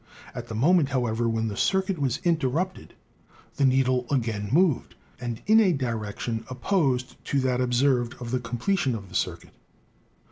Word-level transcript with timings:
At 0.33 0.47
the 0.47 0.55
moment, 0.55 0.89
however, 0.89 1.29
when 1.29 1.47
the 1.47 1.55
circuit 1.55 1.99
was 1.99 2.17
interrupted 2.23 2.95
the 3.57 3.65
needle 3.65 4.07
again 4.09 4.49
moved, 4.51 4.95
and 5.19 5.43
in 5.45 5.59
a 5.59 5.73
direction 5.73 6.43
opposed 6.49 7.23
to 7.25 7.39
that 7.41 7.61
observed 7.61 8.15
on 8.19 8.29
the 8.29 8.39
completion 8.39 8.95
of 8.95 9.09
the 9.09 9.15
circuit." 9.15 9.53